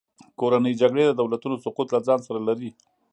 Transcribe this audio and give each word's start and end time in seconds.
کورنۍ 0.39 0.73
جګړې 0.81 1.03
د 1.07 1.11
دولتونو 1.19 1.55
سقوط 1.65 1.87
له 1.95 1.99
ځان 2.07 2.19
سره 2.27 2.39
لري. 2.47 2.69